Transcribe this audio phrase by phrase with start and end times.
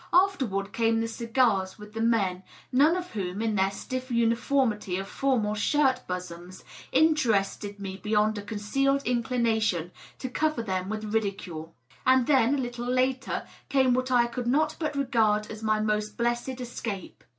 [0.13, 5.07] Afterward came the cigars with the men, none of whom, in their stiff uniformity of
[5.07, 11.75] formal shirt bosoms, interested me beyond a concealed inclination to cover them with ridicule.
[12.03, 16.17] And then, a little later, came what I could not but regard as my most
[16.17, 17.23] blessed escape.